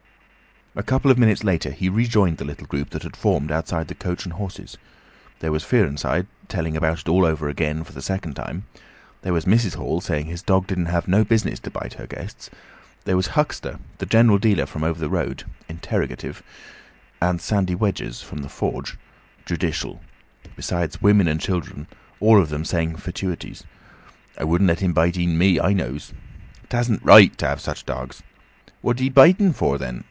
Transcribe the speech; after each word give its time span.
A 0.73 0.83
couple 0.83 1.11
of 1.11 1.17
minutes 1.17 1.43
after, 1.45 1.69
he 1.71 1.89
rejoined 1.89 2.37
the 2.37 2.45
little 2.45 2.65
group 2.65 2.91
that 2.91 3.03
had 3.03 3.17
formed 3.17 3.51
outside 3.51 3.89
the 3.89 3.93
"Coach 3.93 4.23
and 4.23 4.31
Horses." 4.31 4.77
There 5.39 5.51
was 5.51 5.65
Fearenside 5.65 6.27
telling 6.47 6.77
about 6.77 6.99
it 7.01 7.09
all 7.09 7.25
over 7.25 7.49
again 7.49 7.83
for 7.83 7.91
the 7.91 8.01
second 8.01 8.35
time; 8.35 8.63
there 9.21 9.33
was 9.33 9.43
Mrs. 9.43 9.73
Hall 9.75 9.99
saying 9.99 10.27
his 10.27 10.41
dog 10.41 10.67
didn't 10.67 10.85
have 10.85 11.09
no 11.09 11.25
business 11.25 11.59
to 11.59 11.69
bite 11.71 11.95
her 11.95 12.07
guests; 12.07 12.49
there 13.03 13.17
was 13.17 13.27
Huxter, 13.35 13.79
the 13.97 14.05
general 14.05 14.37
dealer 14.39 14.65
from 14.65 14.85
over 14.85 14.97
the 14.97 15.09
road, 15.09 15.43
interrogative; 15.67 16.41
and 17.21 17.41
Sandy 17.41 17.75
Wadgers 17.75 18.21
from 18.23 18.37
the 18.37 18.47
forge, 18.47 18.97
judicial; 19.45 20.01
besides 20.55 21.01
women 21.01 21.27
and 21.27 21.41
children, 21.41 21.85
all 22.21 22.39
of 22.39 22.47
them 22.47 22.63
saying 22.63 22.95
fatuities: 22.95 23.63
"Wouldn't 24.39 24.69
let 24.69 24.81
en 24.81 24.93
bite 24.93 25.17
me, 25.17 25.59
I 25.59 25.73
knows"; 25.73 26.13
"'Tasn't 26.69 27.03
right 27.03 27.41
have 27.41 27.59
such 27.59 27.85
dargs"; 27.85 28.21
"Whad 28.81 29.01
'e 29.01 29.09
bite 29.09 29.41
'n 29.41 29.51
for, 29.51 29.77
then?" 29.77 29.99